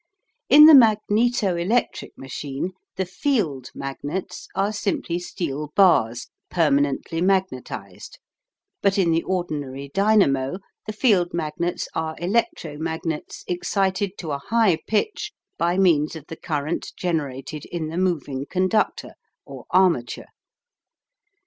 [0.49, 8.17] In the "magneto electric" machine the FIELD MAGNETS are simply steel bars permanently magnetised,
[8.81, 14.79] but in the ordinary dynamo the field magnets are electro magnets excited to a high
[14.87, 19.13] pitch by means of the current generated in the moving conductor
[19.45, 20.29] or armature.